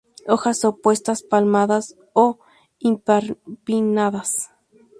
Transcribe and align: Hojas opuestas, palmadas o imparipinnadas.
Hojas 0.27 0.65
opuestas, 0.65 1.21
palmadas 1.21 1.95
o 2.15 2.39
imparipinnadas. 2.79 4.49